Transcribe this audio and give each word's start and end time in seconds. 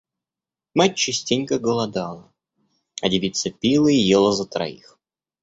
Мать 0.73 0.95
частенько 0.95 1.59
голодала, 1.59 2.33
а 3.03 3.07
девица 3.09 3.51
пила 3.51 3.91
и 3.91 3.97
ела 3.99 4.33
за 4.33 4.47
троих. 4.47 4.97